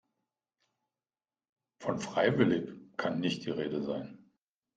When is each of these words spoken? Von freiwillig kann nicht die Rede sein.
Von 1.77 1.99
freiwillig 1.99 2.71
kann 2.97 3.19
nicht 3.19 3.45
die 3.45 3.51
Rede 3.51 3.83
sein. 3.83 4.31